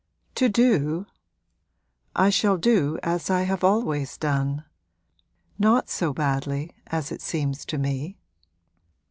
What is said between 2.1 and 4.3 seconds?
I shall do as I have always